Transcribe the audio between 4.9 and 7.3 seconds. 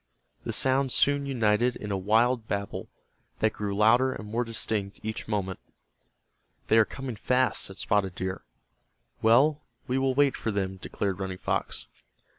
each moment. "They are coming